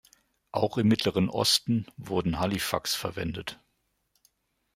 [0.51, 3.59] Auch im Mittleren Osten wurden Halifax verwendet.